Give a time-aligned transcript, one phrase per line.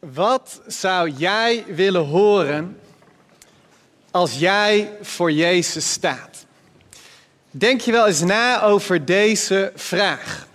[0.00, 2.80] Wat zou jij willen horen
[4.10, 6.44] als jij voor Jezus staat?
[7.50, 10.46] Denk je wel eens na over deze vraag.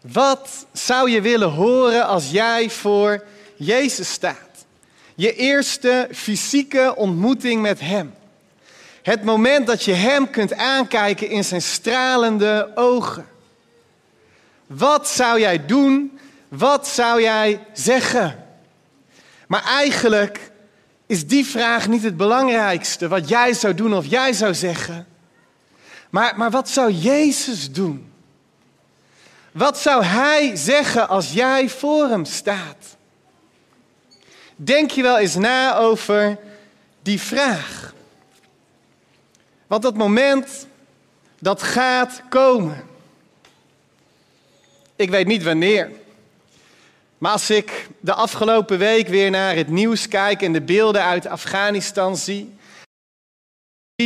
[0.00, 3.24] Wat zou je willen horen als jij voor
[3.56, 4.66] Jezus staat?
[5.14, 8.14] Je eerste fysieke ontmoeting met Hem.
[9.02, 13.26] Het moment dat je Hem kunt aankijken in zijn stralende ogen.
[14.66, 16.15] Wat zou jij doen?
[16.48, 18.44] Wat zou jij zeggen?
[19.46, 20.50] Maar eigenlijk
[21.06, 25.06] is die vraag niet het belangrijkste, wat jij zou doen of jij zou zeggen.
[26.10, 28.12] Maar, maar wat zou Jezus doen?
[29.52, 32.96] Wat zou Hij zeggen als jij voor Hem staat?
[34.56, 36.38] Denk je wel eens na over
[37.02, 37.94] die vraag?
[39.66, 40.66] Want dat moment,
[41.38, 42.84] dat gaat komen.
[44.96, 45.90] Ik weet niet wanneer.
[47.18, 51.26] Maar als ik de afgelopen week weer naar het nieuws kijk en de beelden uit
[51.26, 52.54] Afghanistan zie,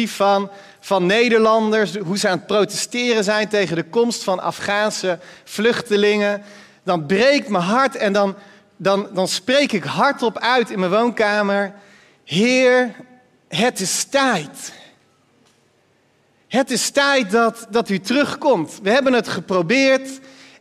[0.06, 6.42] van, van Nederlanders, hoe ze aan het protesteren zijn tegen de komst van Afghaanse vluchtelingen,
[6.82, 8.34] dan breekt mijn hart en dan,
[8.76, 11.74] dan, dan spreek ik hardop uit in mijn woonkamer,
[12.24, 12.94] Heer,
[13.48, 14.72] het is tijd.
[16.48, 18.78] Het is tijd dat, dat u terugkomt.
[18.82, 20.08] We hebben het geprobeerd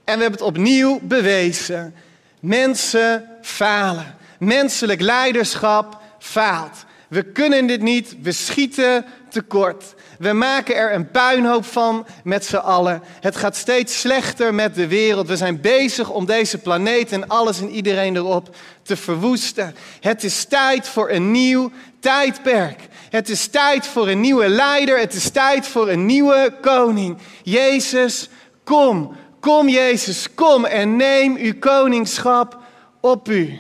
[0.04, 1.96] en we hebben het opnieuw bewezen.
[2.40, 4.16] Mensen falen.
[4.40, 6.86] Menselijk leiderschap faalt.
[7.08, 9.96] We kunnen dit niet, we schieten tekort.
[10.20, 13.04] We maken er een puinhoop van met z'n allen.
[13.20, 15.28] Het gaat steeds slechter met de wereld.
[15.28, 19.76] We zijn bezig om deze planeet en alles en iedereen erop te verwoesten.
[20.00, 22.88] Het is tijd voor een nieuw tijdperk.
[23.10, 25.00] Het is tijd voor een nieuwe leider.
[25.00, 27.18] Het is tijd voor een nieuwe koning.
[27.44, 28.30] Jezus,
[28.64, 29.16] kom.
[29.40, 32.58] Kom Jezus, kom en neem uw koningschap
[33.00, 33.60] op u.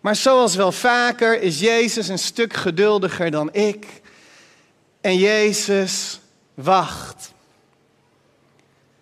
[0.00, 3.86] Maar zoals wel vaker is Jezus een stuk geduldiger dan ik.
[5.00, 6.20] En Jezus
[6.54, 7.32] wacht.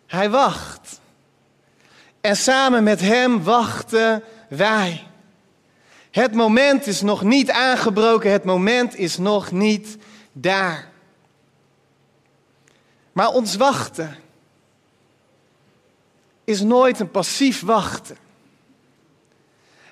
[0.06, 1.00] Hij wacht.
[2.20, 5.06] En samen met Hem wachten wij.
[6.10, 9.96] Het moment is nog niet aangebroken, het moment is nog niet
[10.32, 10.88] daar.
[13.12, 14.16] Maar ons wachten
[16.46, 18.16] is nooit een passief wachten.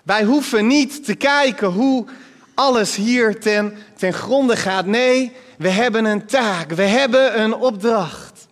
[0.03, 2.04] Wij hoeven niet te kijken hoe
[2.54, 4.87] alles hier ten, ten gronde gaat.
[4.87, 8.47] Nee, we hebben een taak, we hebben een opdracht.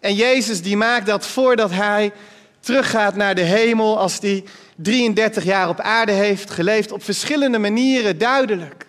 [0.00, 2.12] En Jezus die maakt dat voordat hij
[2.60, 4.44] teruggaat naar de hemel, als hij
[4.76, 8.86] 33 jaar op aarde heeft geleefd, op verschillende manieren duidelijk.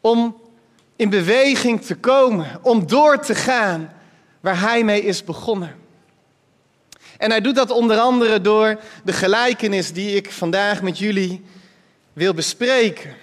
[0.00, 0.40] Om
[0.96, 3.92] in beweging te komen, om door te gaan
[4.42, 5.76] waar hij mee is begonnen.
[7.18, 11.44] En hij doet dat onder andere door de gelijkenis die ik vandaag met jullie
[12.12, 13.16] wil bespreken.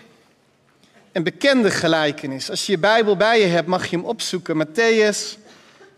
[1.11, 2.49] Een bekende gelijkenis.
[2.49, 4.67] Als je je Bijbel bij je hebt, mag je hem opzoeken.
[4.67, 5.37] Matthäus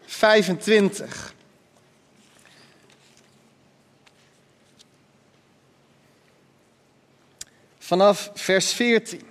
[0.06, 1.34] 25.
[7.80, 9.31] Vanaf vers 14.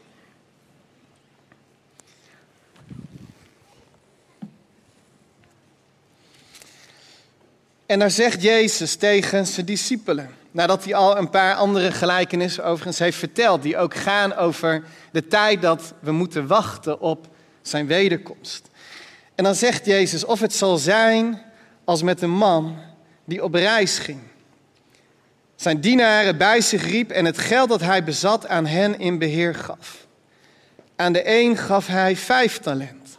[7.90, 12.98] En daar zegt Jezus tegen zijn discipelen, nadat hij al een paar andere gelijkenissen overigens
[12.98, 17.26] heeft verteld, die ook gaan over de tijd dat we moeten wachten op
[17.62, 18.68] zijn wederkomst.
[19.34, 21.42] En dan zegt Jezus, of het zal zijn
[21.84, 22.76] als met een man
[23.24, 24.20] die op reis ging.
[25.56, 29.54] Zijn dienaren bij zich riep en het geld dat hij bezat aan hen in beheer
[29.54, 30.06] gaf.
[30.96, 33.18] Aan de een gaf hij vijf talent,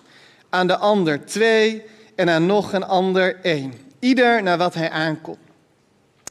[0.50, 1.84] aan de ander twee
[2.16, 5.38] en aan nog een ander één ieder naar wat hij aankon.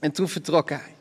[0.00, 0.94] En toen vertrok hij.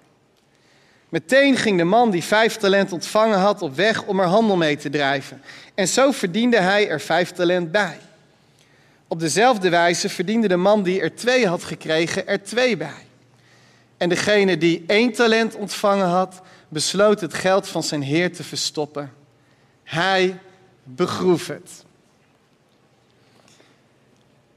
[1.10, 4.78] Meteen ging de man die vijf talent ontvangen had op weg om er handel mee
[4.78, 5.42] te drijven.
[5.76, 7.98] En zo verdiende hij er vijf talent bij.
[9.08, 13.08] Op dezelfde wijze verdiende de man die er twee had gekregen er twee bij.
[13.98, 19.14] En degene die één talent ontvangen had, besloot het geld van zijn heer te verstoppen.
[19.84, 20.40] Hij
[20.84, 21.84] begroef het.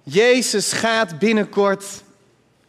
[0.02, 1.84] Jezus gaat binnenkort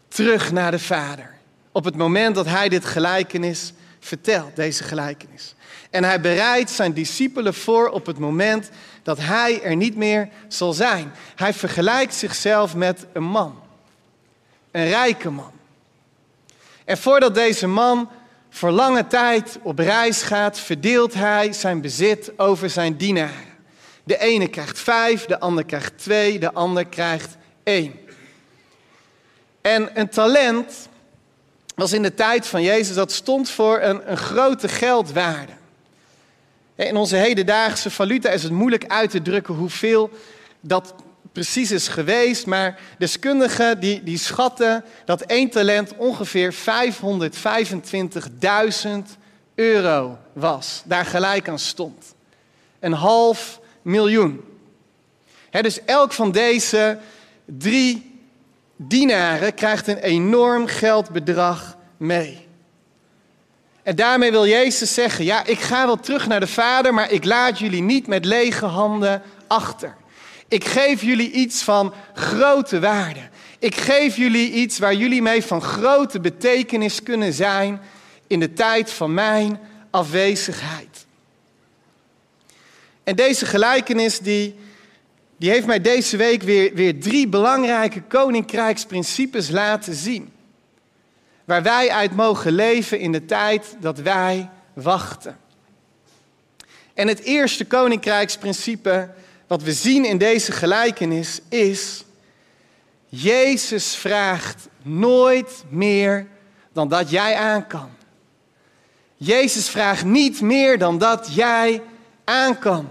[0.08, 1.32] terug naar de Vader.
[1.72, 5.56] Op het moment dat hij dit gelijkenis vertelt, deze gelijkenis.
[5.90, 8.70] En hij bereidt zijn discipelen voor op het moment
[9.04, 11.12] dat hij er niet meer zal zijn.
[11.36, 13.60] Hij vergelijkt zichzelf met een man.
[14.72, 15.52] Een rijke man.
[16.86, 18.10] En voordat deze man
[18.50, 23.53] voor lange tijd op reis gaat, verdeelt hij zijn bezit over zijn dienaren.
[24.04, 28.00] De ene krijgt vijf, de ander krijgt twee, de ander krijgt één.
[29.62, 30.90] En een talent
[31.76, 35.52] was in de tijd van Jezus, dat stond voor een, een grote geldwaarde.
[36.76, 40.10] In onze hedendaagse valuta is het moeilijk uit te drukken hoeveel
[40.62, 40.94] dat
[41.32, 42.46] precies is geweest.
[42.46, 46.60] Maar deskundigen die, die schatten dat één talent ongeveer 525.000
[49.56, 50.82] euro was.
[50.86, 52.16] Daar gelijk aan stond.
[52.80, 54.42] Een half miljoen.
[55.52, 57.00] dus elk van deze
[57.46, 58.12] drie
[58.76, 62.48] dienaren krijgt een enorm geldbedrag mee.
[63.84, 67.26] En daarmee wil Jezus zeggen: Ja, ik ga wel terug naar de Vader, maar ik
[67.26, 69.96] laat jullie niet met lege handen achter.
[70.48, 73.20] Ik geef jullie iets van grote waarde.
[73.60, 77.82] Ik geef jullie iets waar jullie mee van grote betekenis kunnen zijn
[78.28, 79.60] in de tijd van mijn
[79.90, 80.93] afwezigheid.
[83.04, 84.56] En deze gelijkenis die,
[85.38, 90.32] die heeft mij deze week weer, weer drie belangrijke koninkrijksprincipes laten zien.
[91.46, 95.38] Waar wij uit mogen leven in de tijd dat wij wachten.
[96.94, 99.10] En het eerste koninkrijksprincipe
[99.48, 102.04] wat we zien in deze gelijkenis is,
[103.10, 106.28] Jezus vraagt nooit meer
[106.74, 107.90] dan dat jij aan kan.
[109.16, 111.82] Jezus vraagt niet meer dan dat jij
[112.24, 112.88] aan kan.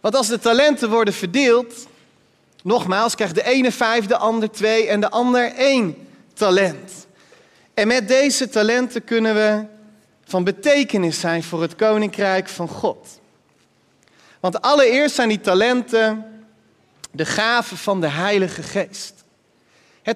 [0.00, 1.86] Want als de talenten worden verdeeld,
[2.62, 7.06] nogmaals, krijgt de ene vijf, de ander twee en de ander één talent.
[7.74, 9.64] En met deze talenten kunnen we
[10.24, 13.20] van betekenis zijn voor het koninkrijk van God.
[14.40, 16.24] Want allereerst zijn die talenten
[17.10, 19.24] de gaven van de Heilige Geest.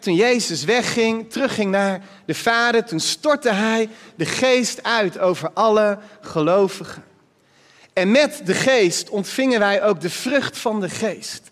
[0.00, 5.98] toen Jezus wegging, terugging naar de Vader, toen stortte Hij de Geest uit over alle
[6.20, 7.07] gelovigen.
[7.98, 11.50] En met de Geest ontvingen wij ook de vrucht van de Geest,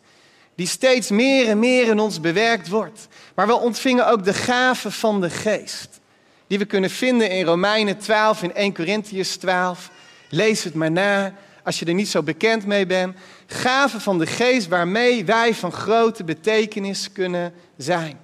[0.54, 3.08] die steeds meer en meer in ons bewerkt wordt.
[3.34, 6.00] Maar we ontvingen ook de gaven van de Geest,
[6.46, 9.90] die we kunnen vinden in Romeinen 12, in 1 Corinthians 12.
[10.30, 11.34] Lees het maar na
[11.64, 13.16] als je er niet zo bekend mee bent.
[13.46, 18.18] Gaven van de geest waarmee wij van grote betekenis kunnen zijn.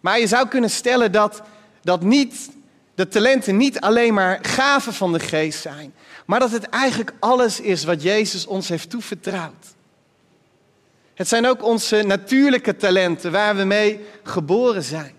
[0.00, 1.42] Maar je zou kunnen stellen dat,
[1.82, 2.50] dat niet,
[2.98, 5.94] de talenten niet alleen maar gaven van de geest zijn.
[6.26, 9.66] Maar dat het eigenlijk alles is wat Jezus ons heeft toevertrouwd.
[11.14, 15.14] Het zijn ook onze natuurlijke talenten waar we mee geboren zijn.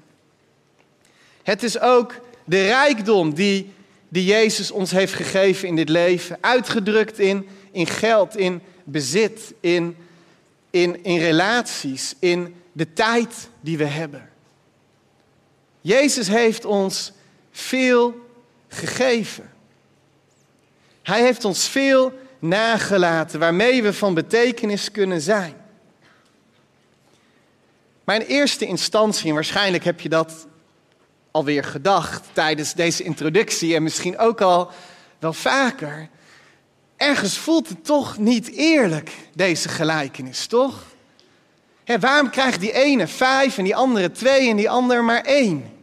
[1.43, 3.73] Het is ook de rijkdom die
[4.09, 6.37] die Jezus ons heeft gegeven in dit leven.
[6.41, 9.97] Uitgedrukt in, in geld, in bezit, in,
[10.69, 14.29] in, in relaties, in de tijd die we hebben.
[15.81, 17.11] Jezus heeft ons
[17.59, 18.27] veel
[18.67, 19.51] gegeven.
[21.03, 25.53] Hij heeft ons veel nagelaten waarmee we van betekenis kunnen zijn.
[28.03, 30.47] Maar in eerste instantie, en waarschijnlijk heb je dat
[31.31, 34.71] alweer gedacht tijdens deze introductie en misschien ook al
[35.19, 36.09] wel vaker.
[36.97, 40.87] Ergens voelt het toch niet eerlijk, deze gelijkenis, toch?
[41.99, 45.78] waarom krijgt die ene vijf en die andere twee en die ander maar één?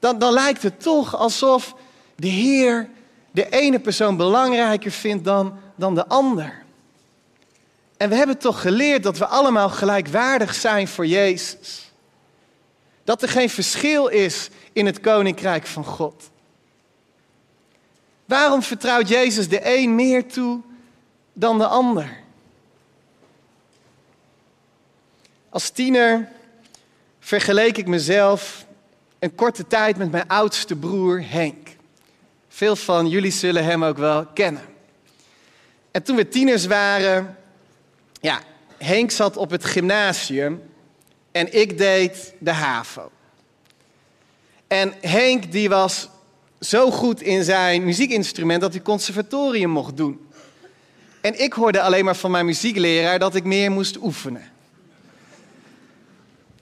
[0.00, 1.74] Dan, dan lijkt het toch alsof
[2.16, 2.88] de Heer
[3.30, 6.62] de ene persoon belangrijker vindt dan, dan de ander.
[7.96, 11.92] En we hebben toch geleerd dat we allemaal gelijkwaardig zijn voor Jezus.
[13.04, 16.30] Dat er geen verschil is in het koninkrijk van God.
[18.24, 20.60] Waarom vertrouwt Jezus de een meer toe
[21.32, 22.18] dan de ander?
[25.48, 26.28] Als tiener
[27.18, 28.66] vergeleek ik mezelf
[29.20, 31.68] een korte tijd met mijn oudste broer Henk.
[32.48, 34.62] Veel van jullie zullen hem ook wel kennen.
[35.90, 37.36] En toen we tieners waren,
[38.20, 38.40] ja,
[38.78, 40.62] Henk zat op het gymnasium
[41.32, 43.10] en ik deed de HAVO.
[44.66, 46.08] En Henk die was
[46.60, 50.28] zo goed in zijn muziekinstrument dat hij conservatorium mocht doen.
[51.20, 54.52] En ik hoorde alleen maar van mijn muziekleraar dat ik meer moest oefenen.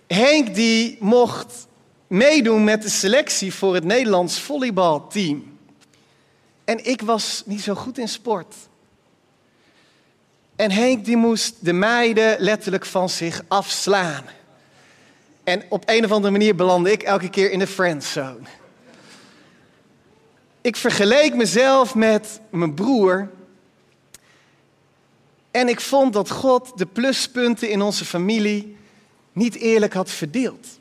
[0.07, 1.67] Henk die mocht
[2.09, 5.59] meedoen met de selectie voor het Nederlands volleybalteam.
[6.65, 8.55] En ik was niet zo goed in sport.
[10.57, 14.25] En Henk die moest de meiden letterlijk van zich afslaan.
[15.45, 18.47] En op een of andere manier belandde ik elke keer in de friendzone.
[20.61, 23.31] Ik vergeleek mezelf met mijn broer.
[25.50, 28.77] En ik vond dat God de pluspunten in onze familie
[29.33, 30.77] niet eerlijk had verdeeld.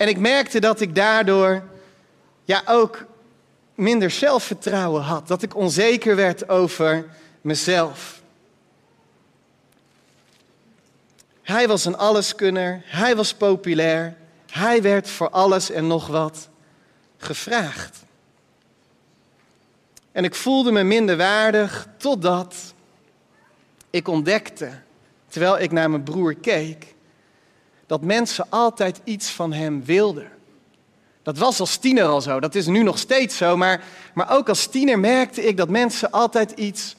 [0.00, 1.62] En ik merkte dat ik daardoor
[2.44, 3.04] ja, ook
[3.74, 5.28] minder zelfvertrouwen had.
[5.28, 7.08] Dat ik onzeker werd over
[7.40, 8.22] mezelf.
[11.42, 14.16] Hij was een alleskunner, hij was populair,
[14.50, 16.48] hij werd voor alles en nog wat
[17.16, 18.02] gevraagd.
[20.12, 22.54] En ik voelde me minder waardig totdat
[23.90, 24.70] ik ontdekte,
[25.28, 26.94] terwijl ik naar mijn broer keek,
[27.90, 30.28] dat mensen altijd iets van hem wilden.
[31.22, 34.48] Dat was als tiener al zo, dat is nu nog steeds zo, maar, maar ook
[34.48, 36.96] als tiener merkte ik dat mensen altijd iets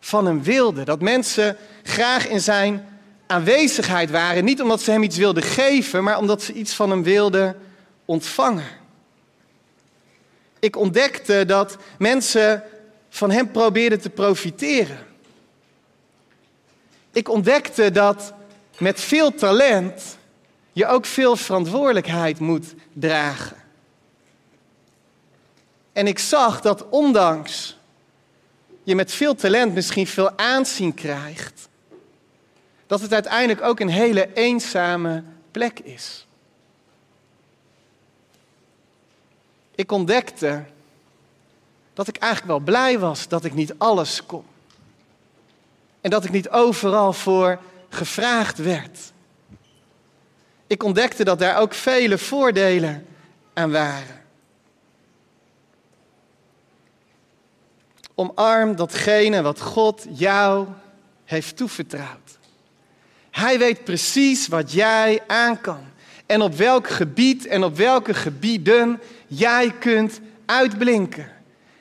[0.00, 0.84] van hem wilden.
[0.84, 2.88] Dat mensen graag in zijn
[3.26, 7.02] aanwezigheid waren, niet omdat ze hem iets wilden geven, maar omdat ze iets van hem
[7.02, 7.56] wilden
[8.04, 8.70] ontvangen.
[10.58, 12.62] Ik ontdekte dat mensen
[13.08, 14.98] van hem probeerden te profiteren.
[17.12, 18.32] Ik ontdekte dat
[18.78, 20.20] met veel talent
[20.72, 23.56] je ook veel verantwoordelijkheid moet dragen.
[25.92, 27.76] En ik zag dat ondanks
[28.82, 31.68] je met veel talent misschien veel aanzien krijgt,
[32.86, 36.26] dat het uiteindelijk ook een hele eenzame plek is.
[39.74, 40.64] Ik ontdekte
[41.94, 44.44] dat ik eigenlijk wel blij was dat ik niet alles kon.
[46.00, 49.11] En dat ik niet overal voor gevraagd werd.
[50.72, 53.06] Ik ontdekte dat daar ook vele voordelen
[53.54, 54.22] aan waren.
[58.14, 60.66] Omarm datgene wat God jou
[61.24, 62.38] heeft toevertrouwd.
[63.30, 65.84] Hij weet precies wat jij aan kan.
[66.26, 71.30] En op welk gebied en op welke gebieden jij kunt uitblinken.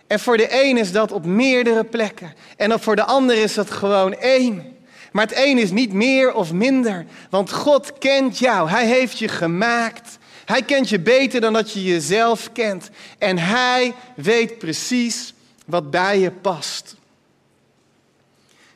[0.07, 2.33] En voor de een is dat op meerdere plekken.
[2.57, 4.77] En voor de ander is dat gewoon één.
[5.11, 7.05] Maar het een is niet meer of minder.
[7.29, 8.69] Want God kent jou.
[8.69, 10.17] Hij heeft je gemaakt.
[10.45, 12.89] Hij kent je beter dan dat je jezelf kent.
[13.17, 15.33] En hij weet precies
[15.65, 16.95] wat bij je past.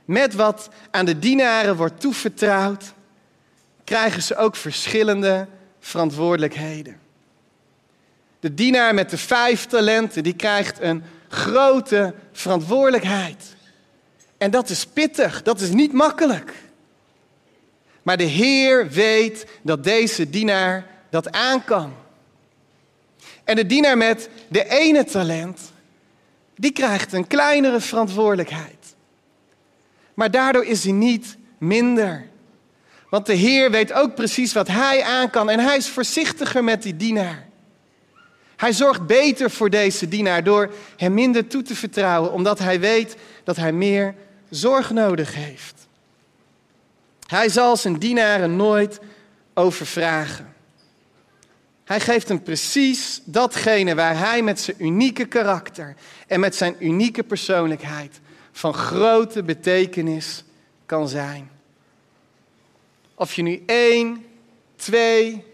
[0.06, 2.94] Met wat aan de dienaren wordt toevertrouwd,
[3.84, 5.48] krijgen ze ook verschillende
[5.80, 7.00] verantwoordelijkheden.
[8.40, 13.55] De dienaar met de vijf talenten, die krijgt een grote verantwoordelijkheid.
[14.38, 16.54] En dat is pittig, dat is niet makkelijk.
[18.04, 21.94] Maar de Heer weet dat deze dienaar dat aan kan.
[23.44, 25.60] En de dienaar met de ene talent,
[26.56, 28.96] die krijgt een kleinere verantwoordelijkheid.
[30.14, 32.28] Maar daardoor is hij niet minder.
[33.10, 36.84] Want de Heer weet ook precies wat hij aan kan en hij is voorzichtiger met
[36.84, 37.48] die dienaar.
[38.56, 43.16] Hij zorgt beter voor deze dienaar door hem minder toe te vertrouwen, omdat hij weet
[43.44, 44.16] dat hij meer
[44.56, 45.88] zorg nodig heeft.
[47.28, 49.00] Hij zal zijn dienaren nooit
[49.54, 50.54] overvragen.
[51.84, 55.96] Hij geeft hem precies datgene waar hij met zijn unieke karakter
[56.28, 58.20] en met zijn unieke persoonlijkheid
[58.52, 60.44] van grote betekenis
[60.86, 61.50] kan zijn.
[63.16, 64.26] Of je nu één,
[64.76, 65.46] twee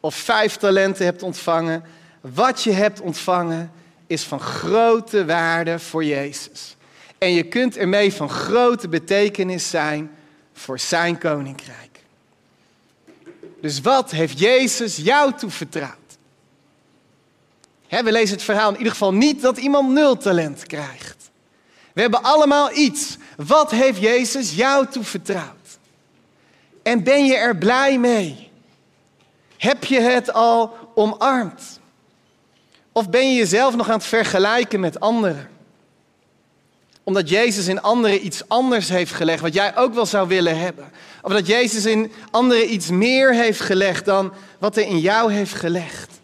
[0.00, 1.84] of vijf talenten hebt ontvangen,
[2.20, 3.72] wat je hebt ontvangen
[4.06, 6.76] is van grote waarde voor Jezus.
[7.18, 10.10] En je kunt ermee van grote betekenis zijn
[10.52, 12.00] voor zijn koninkrijk.
[13.60, 15.96] Dus wat heeft Jezus jou toevertrouwd?
[17.88, 21.30] we lezen het verhaal in ieder geval niet dat iemand nul talent krijgt.
[21.92, 23.16] We hebben allemaal iets.
[23.36, 25.78] Wat heeft Jezus jou toevertrouwd?
[26.82, 28.50] En ben je er blij mee?
[29.56, 31.80] Heb je het al omarmd?
[32.92, 35.48] Of ben je jezelf nog aan het vergelijken met anderen?
[37.08, 40.90] Omdat Jezus in anderen iets anders heeft gelegd, wat jij ook wel zou willen hebben.
[41.22, 45.54] Of dat Jezus in anderen iets meer heeft gelegd dan wat hij in jou heeft
[45.54, 46.20] gelegd.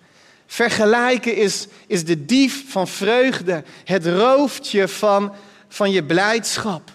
[0.47, 3.65] Vergelijken is, is de dief van vreugde.
[3.85, 5.33] Het rooft je van,
[5.69, 6.91] van je blijdschap.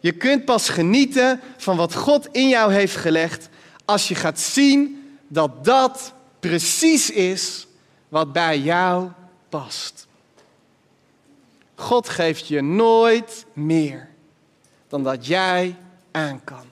[0.00, 3.48] Je kunt pas genieten van wat God in jou heeft gelegd
[3.84, 7.66] als je gaat zien dat dat precies is
[8.08, 9.08] wat bij jou
[9.48, 10.07] past.
[11.78, 14.08] God geeft je nooit meer
[14.88, 15.76] dan dat jij
[16.10, 16.64] aan kan.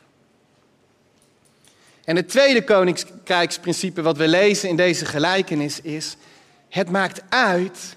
[2.04, 6.16] En het tweede koninkrijksprincipe wat we lezen in deze gelijkenis is:
[6.68, 7.96] het maakt uit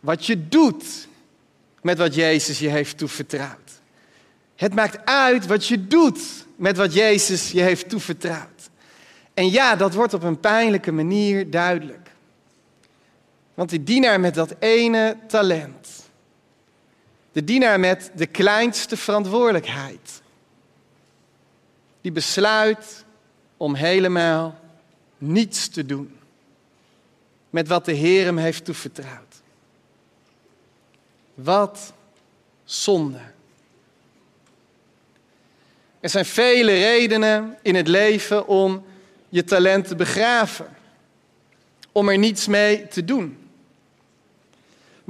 [0.00, 1.08] wat je doet
[1.82, 3.70] met wat Jezus je heeft toevertrouwd.
[4.56, 6.20] Het maakt uit wat je doet
[6.56, 8.70] met wat Jezus je heeft toevertrouwd.
[9.34, 12.10] En ja, dat wordt op een pijnlijke manier duidelijk.
[13.54, 15.99] Want die dienaar met dat ene talent,
[17.32, 20.22] de dienaar met de kleinste verantwoordelijkheid,
[22.00, 23.04] die besluit
[23.56, 24.58] om helemaal
[25.18, 26.18] niets te doen
[27.50, 29.42] met wat de Heer hem heeft toevertrouwd.
[31.34, 31.92] Wat
[32.64, 33.20] zonde.
[36.00, 38.84] Er zijn vele redenen in het leven om
[39.28, 40.76] je talent te begraven,
[41.92, 43.49] om er niets mee te doen.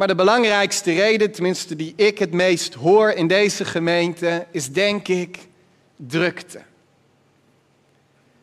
[0.00, 5.09] Maar de belangrijkste reden, tenminste die ik het meest hoor in deze gemeente, is denk
[5.09, 5.38] ik
[5.97, 6.61] drukte.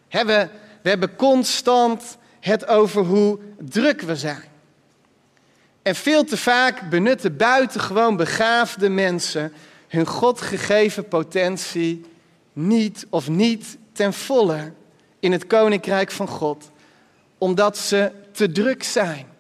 [0.10, 0.50] We,
[0.82, 4.44] we hebben constant het over hoe druk we zijn.
[5.82, 9.54] En veel te vaak benutten buitengewoon begaafde mensen
[9.88, 12.06] hun God gegeven potentie
[12.54, 14.72] niet of niet ten volle
[15.20, 16.72] in het koninkrijk van God,
[17.38, 19.36] omdat ze te druk zijn.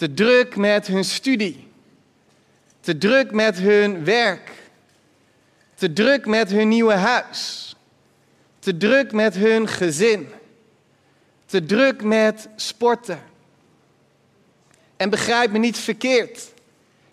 [0.00, 1.68] Te druk met hun studie,
[2.80, 4.50] te druk met hun werk,
[5.74, 7.74] te druk met hun nieuwe huis,
[8.58, 10.28] te druk met hun gezin,
[11.46, 13.20] te druk met sporten.
[14.96, 16.52] En begrijp me niet verkeerd.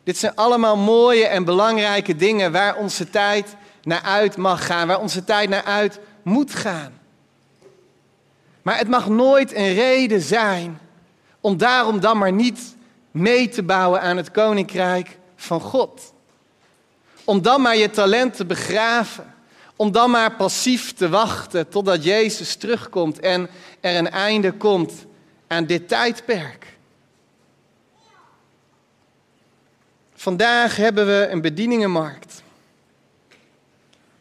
[0.03, 4.99] Dit zijn allemaal mooie en belangrijke dingen waar onze tijd naar uit mag gaan, waar
[4.99, 6.99] onze tijd naar uit moet gaan.
[8.61, 10.79] Maar het mag nooit een reden zijn
[11.41, 12.75] om daarom dan maar niet
[13.19, 16.13] mee te bouwen aan het koninkrijk van God.
[17.23, 19.35] Om dan maar je talent te begraven.
[19.75, 25.05] Om dan maar passief te wachten totdat Jezus terugkomt en er een einde komt
[25.47, 26.77] aan dit tijdperk.
[30.15, 32.43] Vandaag hebben we een bedieningenmarkt.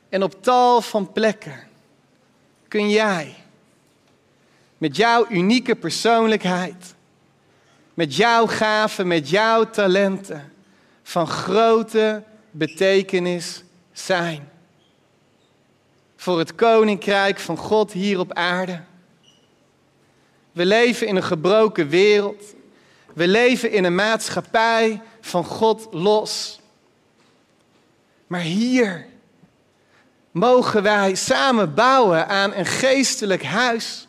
[0.08, 1.60] En op tal van plekken
[2.68, 3.34] kun jij
[4.78, 6.94] met jouw unieke persoonlijkheid,
[7.96, 10.52] met jouw gaven, met jouw talenten
[11.02, 13.62] van grote betekenis
[13.92, 14.48] zijn.
[16.16, 18.80] Voor het koninkrijk van God hier op aarde.
[20.52, 22.42] We leven in een gebroken wereld.
[23.14, 26.60] We leven in een maatschappij van God los.
[28.26, 29.06] Maar hier
[30.30, 34.06] mogen wij samen bouwen aan een geestelijk huis.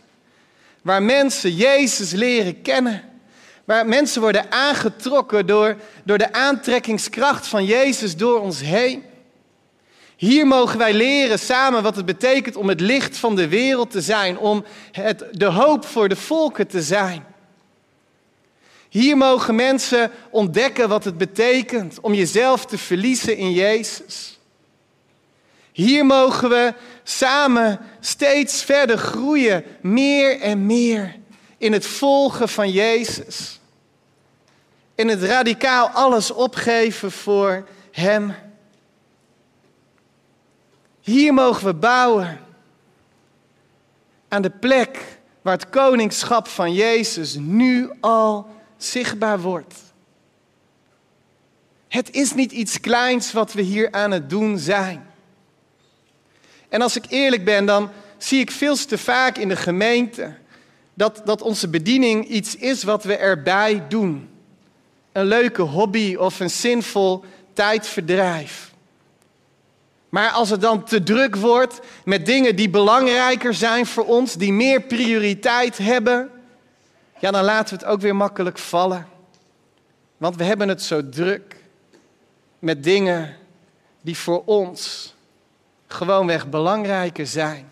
[0.82, 3.17] Waar mensen Jezus leren kennen.
[3.68, 9.04] Waar mensen worden aangetrokken door, door de aantrekkingskracht van Jezus door ons heen.
[10.16, 14.02] Hier mogen wij leren samen wat het betekent om het licht van de wereld te
[14.02, 17.26] zijn, om het, de hoop voor de volken te zijn.
[18.90, 24.40] Hier mogen mensen ontdekken wat het betekent om jezelf te verliezen in Jezus.
[25.72, 31.16] Hier mogen we samen steeds verder groeien, meer en meer
[31.58, 33.60] in het volgen van Jezus.
[34.96, 38.36] In het radicaal alles opgeven voor Hem.
[41.02, 42.40] Hier mogen we bouwen
[44.28, 49.76] aan de plek waar het koningschap van Jezus nu al zichtbaar wordt.
[51.88, 55.08] Het is niet iets kleins wat we hier aan het doen zijn.
[56.70, 60.36] En als ik eerlijk ben, dan zie ik veel te vaak in de gemeente
[60.98, 64.30] dat, dat onze bediening iets is wat we erbij doen.
[65.12, 68.74] Een leuke hobby of een zinvol tijdverdrijf.
[70.10, 74.54] Maar als het dan te druk wordt met dingen die belangrijker zijn voor ons, die
[74.54, 76.30] meer prioriteit hebben,
[77.20, 79.08] ja, dan laten we het ook weer makkelijk vallen.
[80.18, 81.56] Want we hebben het zo druk
[82.60, 83.36] met dingen
[84.02, 85.14] die voor ons
[85.88, 87.72] gewoonweg belangrijker zijn.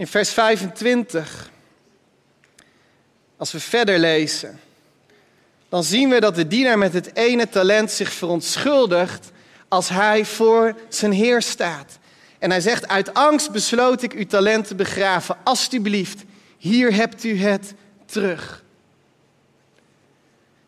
[0.00, 1.50] In vers 25,
[3.36, 4.60] als we verder lezen,
[5.68, 9.30] dan zien we dat de dienaar met het ene talent zich verontschuldigt
[9.68, 11.98] als hij voor zijn Heer staat.
[12.38, 15.36] En hij zegt, uit angst besloot ik uw talent te begraven.
[15.44, 16.22] Alsjeblieft,
[16.58, 17.74] hier hebt u het
[18.06, 18.64] terug.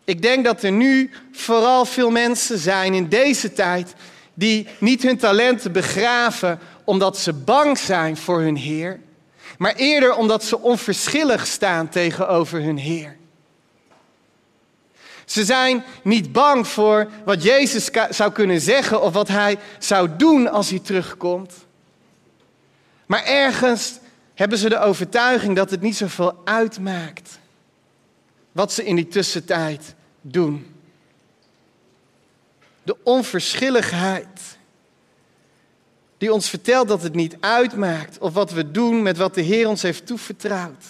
[0.03, 3.93] Ik denk dat er nu vooral veel mensen zijn in deze tijd
[4.33, 8.99] die niet hun talenten begraven omdat ze bang zijn voor hun Heer,
[9.57, 13.17] maar eerder omdat ze onverschillig staan tegenover hun Heer.
[15.25, 20.51] Ze zijn niet bang voor wat Jezus zou kunnen zeggen of wat hij zou doen
[20.51, 21.53] als hij terugkomt.
[23.05, 23.99] Maar ergens
[24.33, 27.39] hebben ze de overtuiging dat het niet zoveel uitmaakt
[28.51, 30.75] wat ze in die tussentijd doen.
[32.83, 34.52] De onverschilligheid
[36.23, 39.67] die ons vertelt dat het niet uitmaakt of wat we doen met wat de Heer
[39.67, 40.83] ons heeft toevertrouwd,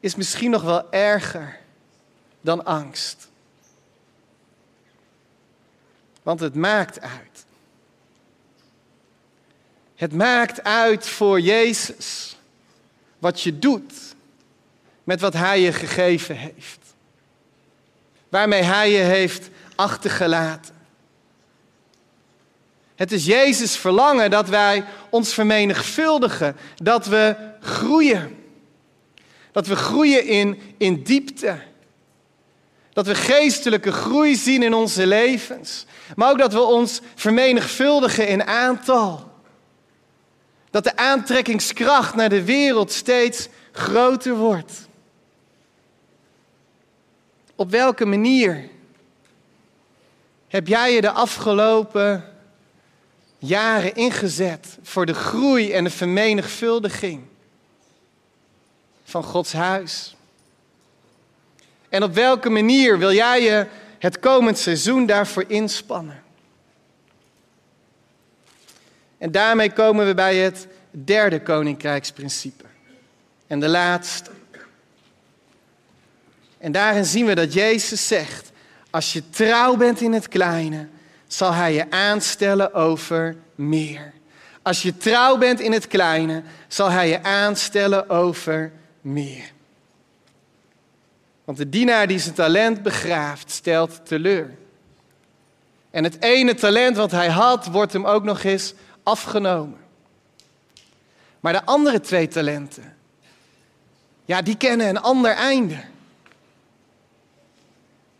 [0.00, 1.58] is misschien nog wel erger
[2.40, 3.28] dan angst.
[6.22, 7.44] Want het maakt uit.
[9.94, 12.36] Het maakt uit voor Jezus
[13.18, 14.14] wat je doet
[15.04, 16.80] met wat Hij je gegeven heeft.
[18.28, 20.75] waarmee Hij je heeft achtergelaten.
[22.96, 28.44] Het is Jezus verlangen dat wij ons vermenigvuldigen, dat we groeien.
[29.52, 31.58] Dat we groeien in, in diepte.
[32.92, 35.86] Dat we geestelijke groei zien in onze levens.
[36.14, 39.30] Maar ook dat we ons vermenigvuldigen in aantal.
[40.70, 44.88] Dat de aantrekkingskracht naar de wereld steeds groter wordt.
[47.54, 48.68] Op welke manier
[50.48, 52.35] heb jij je de afgelopen
[53.38, 57.22] jaren ingezet voor de groei en de vermenigvuldiging
[59.04, 60.16] van Gods huis?
[61.88, 63.66] En op welke manier wil jij je
[63.98, 66.22] het komend seizoen daarvoor inspannen?
[69.18, 72.64] En daarmee komen we bij het derde koninkrijksprincipe.
[73.46, 74.30] En de laatste.
[76.58, 78.50] En daarin zien we dat Jezus zegt:
[78.90, 80.88] Als je trouw bent in het kleine,
[81.26, 84.12] zal Hij je aanstellen over meer.
[84.62, 89.54] Als je trouw bent in het kleine, zal Hij je aanstellen over meer.
[91.44, 94.54] Want de dienaar die zijn talent begraaft, stelt teleur.
[95.90, 99.78] En het ene talent wat hij had, wordt hem ook nog eens afgenomen.
[101.40, 102.96] Maar de andere twee talenten,
[104.24, 105.84] ja, die kennen een ander einde.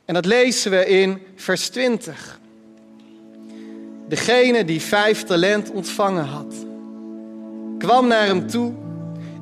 [0.05, 2.38] En dat lezen we in vers 20.
[4.09, 6.55] Degene die vijf talent ontvangen had,
[7.79, 8.73] kwam naar hem toe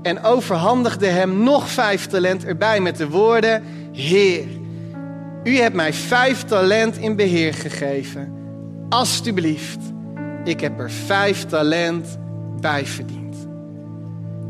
[0.03, 4.47] en overhandigde hem nog vijf talent erbij met de woorden: Heer,
[5.45, 8.33] u hebt mij vijf talent in beheer gegeven.
[8.89, 9.79] Alsjeblieft,
[10.45, 12.19] ik heb er vijf talent
[12.61, 13.37] bij verdiend.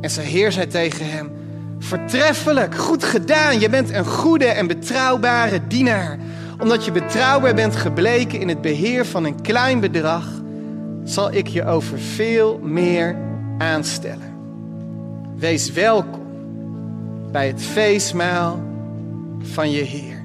[0.00, 1.32] En zijn heer zei tegen hem:
[1.78, 3.60] Vertreffelijk, goed gedaan.
[3.60, 6.18] Je bent een goede en betrouwbare dienaar.
[6.64, 10.26] Omdat je betrouwbaar bent gebleken in het beheer van een klein bedrag,
[11.04, 13.16] zal ik je over veel meer
[13.58, 14.34] aanstellen.
[15.36, 16.22] Wees welkom
[17.32, 18.62] bij het feestmaal
[19.42, 20.22] van je Heer.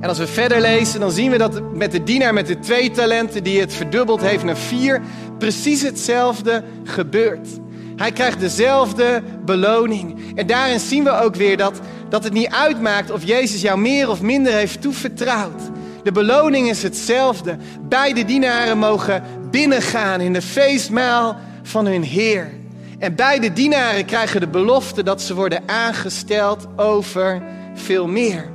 [0.00, 2.90] En als we verder lezen, dan zien we dat met de dienaar met de twee
[2.90, 5.00] talenten die het verdubbeld heeft naar vier,
[5.38, 7.48] precies hetzelfde gebeurt.
[7.96, 10.36] Hij krijgt dezelfde beloning.
[10.36, 14.10] En daarin zien we ook weer dat, dat het niet uitmaakt of Jezus jou meer
[14.10, 15.62] of minder heeft toevertrouwd.
[16.02, 17.56] De beloning is hetzelfde.
[17.80, 22.50] Beide dienaren mogen binnengaan in de feestmaal van hun Heer.
[22.98, 27.42] En beide dienaren krijgen de belofte dat ze worden aangesteld over
[27.74, 28.50] veel meer.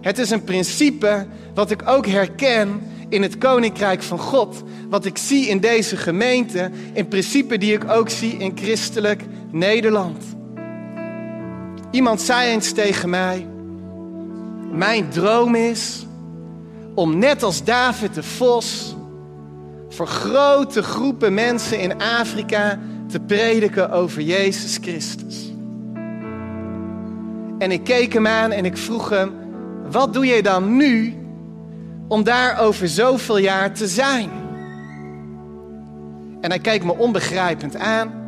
[0.00, 4.62] Het is een principe wat ik ook herken in het koninkrijk van God.
[4.88, 6.70] Wat ik zie in deze gemeente.
[6.92, 10.33] In principe die ik ook zie in christelijk Nederland.
[11.94, 13.46] Iemand zei eens tegen mij:
[14.70, 16.06] Mijn droom is
[16.94, 18.96] om net als David de Vos
[19.88, 22.78] voor grote groepen mensen in Afrika
[23.08, 25.52] te prediken over Jezus Christus.
[27.58, 29.32] En ik keek hem aan en ik vroeg hem:
[29.90, 31.14] Wat doe je dan nu
[32.08, 34.30] om daar over zoveel jaar te zijn?
[36.40, 38.23] En hij keek me onbegrijpend aan.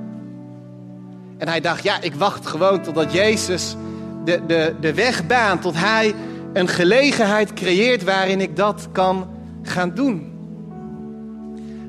[1.38, 3.77] En hij dacht: Ja, ik wacht gewoon totdat Jezus
[4.25, 6.14] de, de, de weg baant, tot hij
[6.53, 9.29] een gelegenheid creëert waarin ik dat kan
[9.62, 10.35] gaan doen.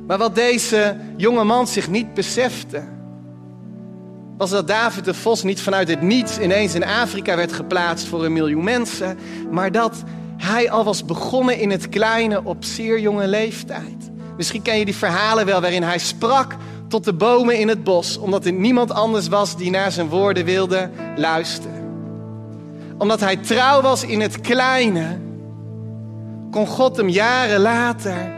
[0.08, 2.84] Maar wat deze jonge man zich niet besefte,
[4.38, 8.26] was dat David de Vos niet vanuit het niets ineens in Afrika werd geplaatst voor
[8.26, 9.18] een miljoen mensen,
[9.52, 10.04] maar dat
[10.38, 14.12] hij al was begonnen in het kleine op zeer jonge leeftijd.
[14.38, 16.56] Misschien ken je die verhalen wel waarin hij sprak
[16.88, 20.46] tot de bomen in het bos, omdat er niemand anders was die naar zijn woorden
[20.46, 21.86] wilde luisteren.
[22.98, 25.18] Omdat hij trouw was in het kleine,
[26.52, 28.36] kon God hem jaren later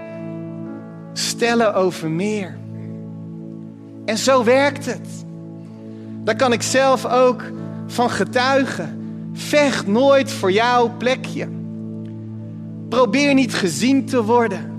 [1.13, 2.57] stellen over meer.
[4.05, 5.25] En zo werkt het.
[6.23, 7.43] Daar kan ik zelf ook
[7.87, 8.97] van getuigen.
[9.33, 11.47] Vecht nooit voor jouw plekje.
[12.89, 14.78] Probeer niet gezien te worden.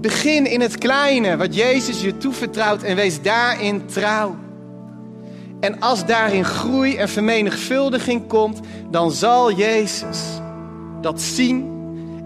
[0.00, 4.36] Begin in het kleine wat Jezus je toevertrouwt en wees daarin trouw.
[5.60, 10.18] En als daarin groei en vermenigvuldiging komt, dan zal Jezus
[11.00, 11.74] dat zien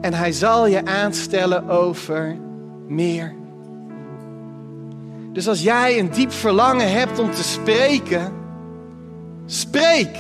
[0.01, 2.37] en hij zal je aanstellen over
[2.87, 3.35] meer.
[5.33, 8.33] Dus als jij een diep verlangen hebt om te spreken,
[9.47, 10.17] spreek.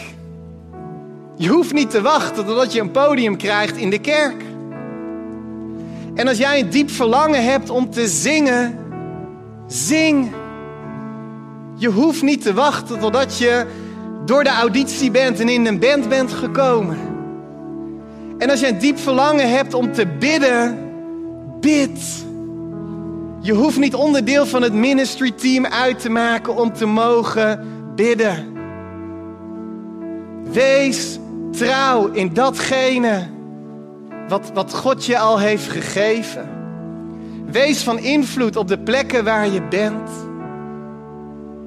[1.36, 4.42] Je hoeft niet te wachten totdat je een podium krijgt in de kerk.
[6.14, 8.78] En als jij een diep verlangen hebt om te zingen,
[9.66, 10.30] zing.
[11.76, 13.66] Je hoeft niet te wachten totdat je
[14.24, 16.98] door de auditie bent en in een band bent gekomen.
[18.38, 20.78] En als je een diep verlangen hebt om te bidden,
[21.60, 22.24] bid.
[23.40, 28.46] Je hoeft niet onderdeel van het ministry team uit te maken om te mogen bidden.
[30.52, 31.18] Wees
[31.50, 33.26] trouw in datgene
[34.30, 36.48] wat, wat God je al heeft gegeven.
[37.46, 40.10] Wees van invloed op de plekken waar je bent.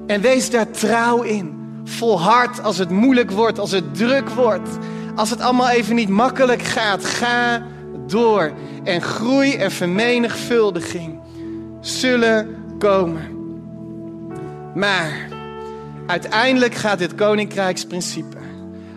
[0.06, 1.52] En wees daar trouw in.
[1.84, 4.68] Volhard als het moeilijk wordt, als het druk wordt.
[5.14, 7.04] Als het allemaal even niet makkelijk gaat.
[7.04, 7.62] Ga
[8.06, 8.52] door.
[8.84, 11.20] En groei en vermenigvuldiging
[11.80, 13.22] zullen komen.
[14.74, 15.28] Maar
[16.06, 18.36] uiteindelijk gaat dit koninkrijksprincipe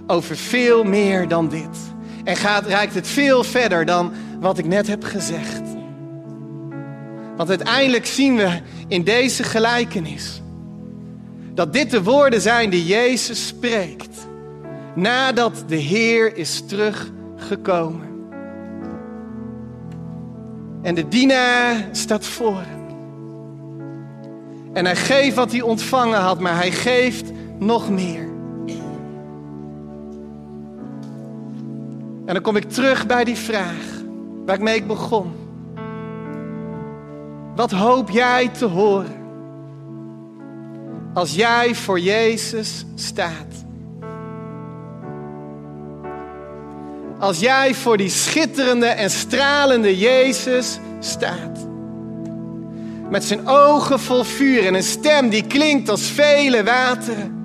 [0.08, 1.96] over veel meer dan dit.
[2.28, 5.62] En gaat, reikt het veel verder dan wat ik net heb gezegd.
[7.36, 10.42] Want uiteindelijk zien we in deze gelijkenis
[11.54, 14.28] dat dit de woorden zijn die Jezus spreekt
[14.96, 18.08] nadat de Heer is teruggekomen.
[20.82, 22.62] En de dienaar staat voor
[24.74, 28.37] En hij geeft wat hij ontvangen had, maar hij geeft nog meer.
[32.28, 34.02] En dan kom ik terug bij die vraag
[34.46, 35.32] waar ik mee begon.
[37.56, 39.16] Wat hoop jij te horen
[41.14, 43.66] als jij voor Jezus staat?
[47.20, 51.68] Als jij voor die schitterende en stralende Jezus staat.
[53.10, 57.37] Met zijn ogen vol vuur en een stem die klinkt als vele wateren.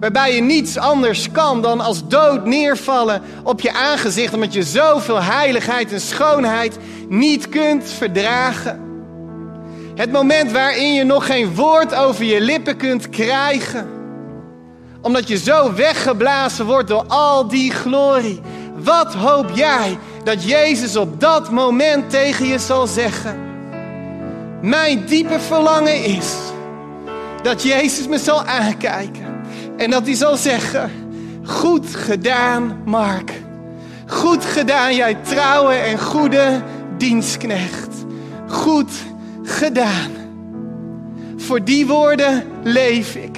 [0.00, 5.22] Waarbij je niets anders kan dan als dood neervallen op je aangezicht, omdat je zoveel
[5.22, 8.80] heiligheid en schoonheid niet kunt verdragen.
[9.94, 13.88] Het moment waarin je nog geen woord over je lippen kunt krijgen.
[15.00, 18.40] Omdat je zo weggeblazen wordt door al die glorie.
[18.76, 23.38] Wat hoop jij dat Jezus op dat moment tegen je zal zeggen?
[24.62, 26.34] Mijn diepe verlangen is
[27.42, 29.28] dat Jezus me zal aankijken
[29.78, 30.90] en dat hij zal zeggen:
[31.44, 33.32] Goed gedaan, Mark.
[34.06, 36.62] Goed gedaan, jij trouwe en goede
[36.96, 37.88] dienstknecht.
[38.48, 38.90] Goed
[39.42, 40.10] gedaan.
[41.36, 43.36] Voor die woorden leef ik.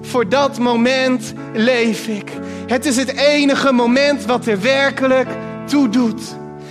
[0.00, 2.30] Voor dat moment leef ik.
[2.66, 5.28] Het is het enige moment wat er werkelijk
[5.64, 6.22] toe doet.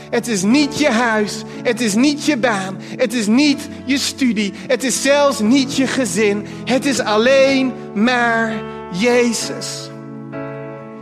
[0.09, 1.43] Het is niet je huis.
[1.63, 2.77] Het is niet je baan.
[2.97, 4.53] Het is niet je studie.
[4.67, 6.45] Het is zelfs niet je gezin.
[6.65, 8.53] Het is alleen maar
[8.97, 9.89] Jezus.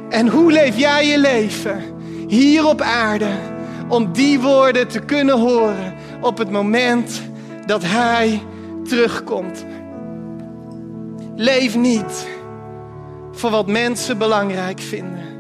[0.10, 1.84] En hoe leef jij je leven
[2.28, 3.32] hier op aarde
[3.88, 7.22] om die woorden te kunnen horen op het moment
[7.66, 8.42] dat Hij
[8.84, 9.66] terugkomt?
[11.36, 12.28] Leef niet
[13.32, 15.32] voor wat mensen belangrijk vinden.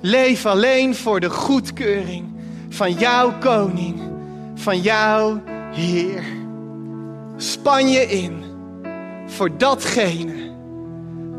[0.00, 2.26] Leef alleen voor de goedkeuring
[2.68, 4.00] van jouw koning,
[4.54, 5.40] van jouw
[5.72, 6.22] Heer.
[7.36, 8.44] Span je in
[9.26, 10.49] voor datgene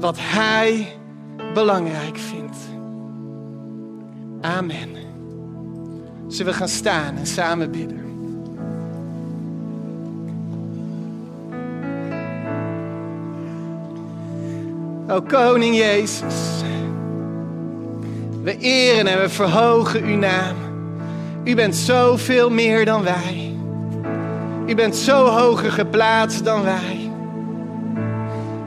[0.01, 0.97] wat Hij
[1.53, 2.57] belangrijk vindt.
[4.41, 4.89] Amen.
[6.27, 7.99] Zullen we gaan staan en samen bidden?
[15.09, 16.63] O Koning Jezus,
[18.43, 20.55] we eren en we verhogen uw naam.
[21.43, 23.55] U bent zoveel meer dan wij.
[24.67, 27.00] U bent zo hoger geplaatst dan wij.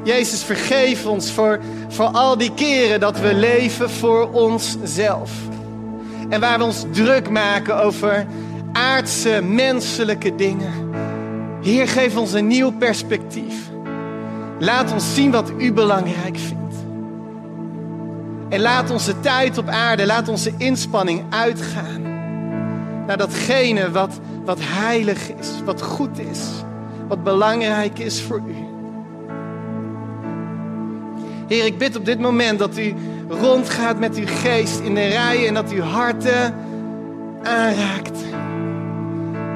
[0.05, 5.31] Jezus, vergeef ons voor, voor al die keren dat we leven voor onszelf.
[6.29, 8.27] En waar we ons druk maken over
[8.73, 10.73] aardse, menselijke dingen.
[11.62, 13.55] Heer, geef ons een nieuw perspectief.
[14.59, 16.75] Laat ons zien wat u belangrijk vindt.
[18.49, 22.03] En laat onze tijd op aarde, laat onze inspanning uitgaan
[23.07, 26.40] naar datgene wat, wat heilig is, wat goed is,
[27.09, 28.73] wat belangrijk is voor u.
[31.48, 32.94] Heer, ik bid op dit moment dat u
[33.28, 36.54] rondgaat met uw geest in de rijen en dat u harten
[37.42, 38.18] aanraakt.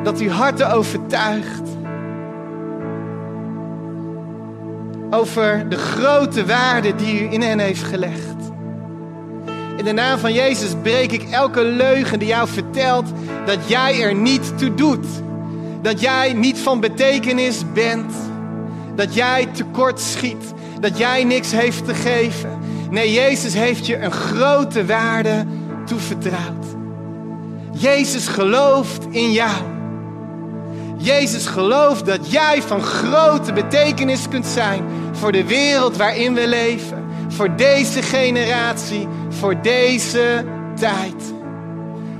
[0.03, 1.63] Dat u harten overtuigt.
[5.11, 8.37] Over de grote waarde die u in hen heeft gelegd.
[9.77, 13.07] In de naam van Jezus breek ik elke leugen die jou vertelt
[13.47, 15.07] dat jij er niet toe doet.
[15.83, 18.13] Dat jij niet van betekenis bent.
[18.95, 22.59] Dat jij tekort schiet dat jij niks heeft te geven.
[22.91, 25.47] Nee, Jezus heeft je een grote waarde
[25.87, 26.67] toevertrouwd.
[27.73, 29.63] Jezus gelooft in jou.
[30.97, 37.05] Jezus gelooft dat jij van grote betekenis kunt zijn voor de wereld waarin we leven,
[37.29, 40.45] voor deze generatie, voor deze
[40.77, 41.37] tijd.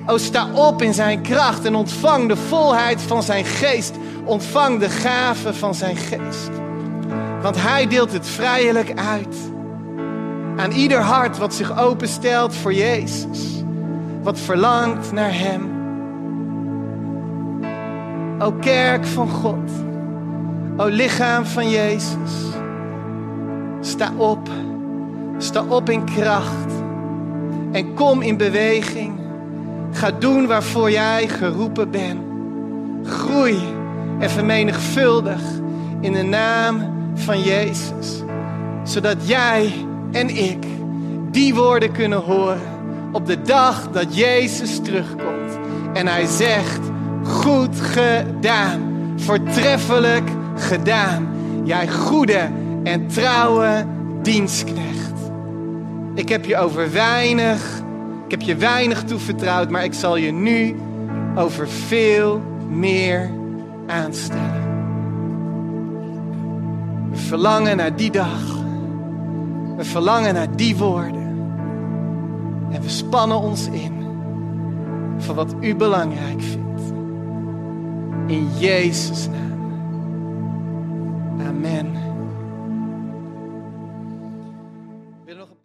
[0.07, 3.95] O, sta op in zijn kracht en ontvang de volheid van zijn geest.
[4.25, 6.51] Ontvang de gave van zijn geest.
[7.43, 9.37] Want hij deelt het vrijelijk uit.
[10.57, 13.63] Aan ieder hart wat zich openstelt voor Jezus.
[14.23, 15.77] Wat verlangt naar hem.
[18.39, 19.71] O kerk van God.
[20.77, 22.33] O lichaam van Jezus.
[23.81, 24.49] Sta op.
[25.39, 26.73] Sta op in kracht.
[27.73, 29.21] En kom in beweging.
[29.93, 32.21] Ga doen waarvoor jij geroepen bent.
[33.05, 33.59] Groei
[34.19, 35.41] en vermenigvuldig
[36.01, 38.23] in de naam van Jezus.
[38.83, 39.73] Zodat jij
[40.13, 40.65] en ik
[41.31, 42.77] die woorden kunnen horen
[43.13, 45.59] op de dag dat Jezus terugkomt.
[45.93, 46.81] En hij zegt,
[47.25, 51.29] goed gedaan, voortreffelijk gedaan.
[51.65, 52.51] Jij goede
[52.85, 53.87] en trouwe
[54.23, 55.13] dienstknecht.
[56.15, 57.83] Ik heb je over weinig,
[58.25, 60.77] ik heb je weinig toevertrouwd, maar ik zal je nu
[61.37, 63.31] over veel meer
[63.87, 64.58] aanstellen
[67.29, 68.57] verlangen naar die dag.
[69.77, 71.27] We verlangen naar die woorden.
[72.71, 74.07] En we spannen ons in
[75.19, 76.93] voor wat u belangrijk vindt.
[78.27, 79.71] In Jezus' naam.
[81.47, 82.08] Amen.